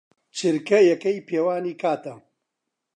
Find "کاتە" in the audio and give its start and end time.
1.81-2.13